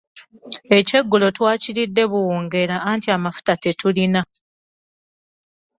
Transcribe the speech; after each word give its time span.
Ekyeggulo 0.77 1.27
twakiridde 1.37 2.03
buwungeera 2.11 2.75
anti 2.91 3.07
amafuta 3.17 3.53
tetulina. 3.63 4.21